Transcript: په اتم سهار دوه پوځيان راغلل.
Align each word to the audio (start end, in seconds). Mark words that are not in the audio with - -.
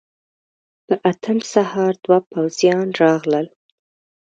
په 0.85 0.95
اتم 1.11 1.37
سهار 1.53 1.93
دوه 2.03 2.17
پوځيان 2.31 2.87
راغلل. 3.01 3.47